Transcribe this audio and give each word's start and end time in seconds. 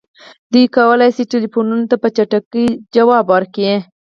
دوی 0.51 0.65
کولی 0.77 1.09
شي 1.15 1.23
ټیلیفونونو 1.31 1.83
ته 1.91 1.95
په 2.03 2.07
چټکۍ 2.15 2.67
ځواب 2.95 3.25
ورکړي 3.29 3.73